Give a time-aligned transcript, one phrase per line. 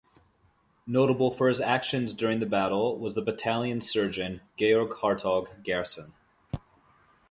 [0.87, 6.15] Notable for his actions during the battle was the battalion's surgeon Georg Hartog Gerson.